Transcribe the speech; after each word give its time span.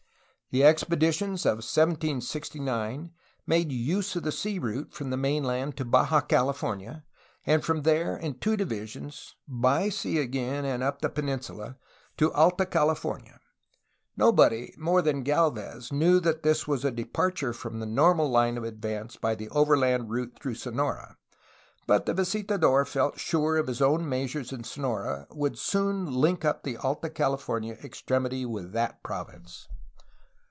The 0.53 0.65
expeditions 0.65 1.45
of 1.45 1.59
1769 1.59 3.11
made 3.47 3.71
use 3.71 4.13
of 4.17 4.23
the 4.23 4.33
sea 4.33 4.59
route 4.59 4.93
from 4.93 5.09
the 5.09 5.15
mainland 5.15 5.77
to 5.77 5.85
Baja 5.85 6.19
California 6.19 7.05
and 7.45 7.63
from 7.63 7.83
there 7.83 8.17
in 8.17 8.37
two 8.37 8.57
divisions, 8.57 9.33
by 9.47 9.87
sea 9.87 10.17
again 10.19 10.65
and 10.65 10.83
up 10.83 10.99
the 11.01 11.07
peninsula, 11.07 11.77
to 12.17 12.33
Alta 12.33 12.65
Cali 12.65 12.95
fornia. 12.95 13.39
Nobody, 14.17 14.73
more 14.77 15.01
than 15.01 15.23
Gdlvez, 15.23 15.89
knew 15.93 16.19
that 16.19 16.43
this 16.43 16.67
was 16.67 16.83
a 16.83 16.91
departure 16.91 17.53
from 17.53 17.79
the 17.79 17.85
normal 17.85 18.29
line 18.29 18.57
of 18.57 18.65
advance 18.65 19.15
by 19.15 19.35
the 19.35 19.47
overland 19.51 20.09
route 20.09 20.37
through 20.41 20.55
Sonora, 20.55 21.15
but 21.87 22.05
the 22.05 22.13
visitador 22.13 22.83
felt 22.85 23.17
sure 23.17 23.55
that 23.61 23.69
his 23.69 23.81
own 23.81 24.09
measures 24.09 24.51
in 24.51 24.65
Sonora 24.65 25.27
would 25.31 25.57
soon 25.57 26.07
link 26.11 26.43
up 26.43 26.63
the 26.63 26.75
Alta 26.75 27.09
California 27.09 27.77
extremity 27.81 28.45
with 28.45 28.73
that 28.73 29.01
province. 29.01 29.69